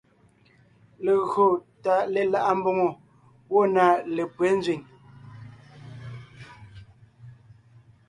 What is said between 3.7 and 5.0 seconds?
na lépÿɛ́ nzẅìŋ.